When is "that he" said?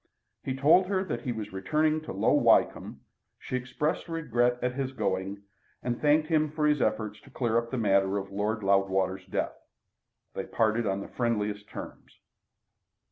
1.03-1.31